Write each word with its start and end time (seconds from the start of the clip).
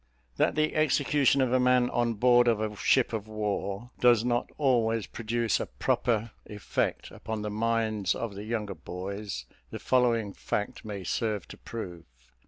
That 0.37 0.55
the 0.55 0.73
execution 0.73 1.41
of 1.41 1.53
a 1.53 1.59
man 1.59 1.87
on 1.91 2.15
board 2.15 2.47
of 2.47 2.59
a 2.59 2.75
ship 2.75 3.13
of 3.13 3.27
war 3.27 3.91
does 3.99 4.25
not 4.25 4.49
always 4.57 5.05
produce 5.05 5.59
a 5.59 5.67
proper 5.67 6.31
effect 6.47 7.11
upon 7.11 7.43
the 7.43 7.51
minds 7.51 8.15
of 8.15 8.33
the 8.33 8.43
younger 8.45 8.73
boys, 8.73 9.45
the 9.69 9.77
following 9.77 10.33
fact 10.33 10.83
may 10.83 11.03
serve 11.03 11.47
to 11.49 11.57
prove. 11.57 12.05